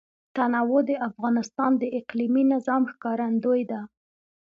تنوع 0.35 0.81
د 0.89 0.91
افغانستان 1.09 1.71
د 1.77 1.83
اقلیمي 1.99 2.43
نظام 2.53 2.81
ښکارندوی 2.91 3.61
ده. 3.71 3.81